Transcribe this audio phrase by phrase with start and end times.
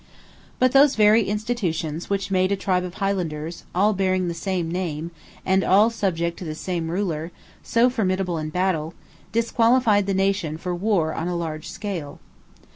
[0.57, 5.11] But those very institutions which made a tribe of highlanders, all bearing the same name,
[5.45, 7.31] and all subject to the same ruler,
[7.61, 8.95] so formidable in battle,
[9.31, 12.17] disqualified the nation for war on a large scale.